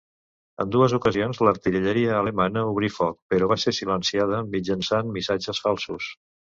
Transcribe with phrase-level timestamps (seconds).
[0.63, 6.15] En dues ocasions, l'artilleria alemanya obrí foc, però va ser silenciada mitjançant missatges falsos.